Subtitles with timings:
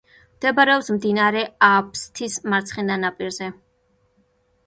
[0.35, 3.51] მდებარეობს მდინარე ააფსთის მარცხენა ნაპირზე.